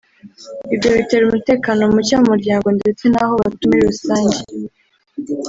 Ibyo 0.73 0.89
bitera 0.95 1.23
umutekano 1.25 1.81
muke 1.93 2.15
mu 2.21 2.27
muryango 2.33 2.67
ndetse 2.79 3.03
n’aho 3.11 3.33
batuye 3.41 3.67
muri 3.69 3.81
rusange 3.89 4.39